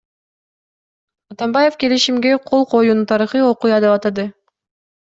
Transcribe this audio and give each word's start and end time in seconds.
Атамбаев 1.33 1.73
келишимге 1.83 2.31
кол 2.49 2.61
коюуну 2.71 3.05
тарыхый 3.11 3.47
окуя 3.51 3.77
деп 3.83 3.93
атады. 3.97 4.25